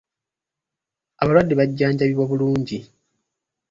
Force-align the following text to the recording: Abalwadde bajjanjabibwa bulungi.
Abalwadde 1.21 1.53
bajjanjabibwa 1.59 2.25
bulungi. 2.31 2.77